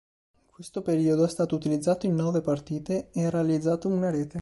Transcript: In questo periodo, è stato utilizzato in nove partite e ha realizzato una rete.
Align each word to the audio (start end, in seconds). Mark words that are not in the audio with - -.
In 0.39 0.47
questo 0.51 0.81
periodo, 0.81 1.23
è 1.25 1.29
stato 1.29 1.53
utilizzato 1.53 2.07
in 2.07 2.15
nove 2.15 2.41
partite 2.41 3.11
e 3.11 3.25
ha 3.25 3.29
realizzato 3.29 3.87
una 3.87 4.09
rete. 4.09 4.39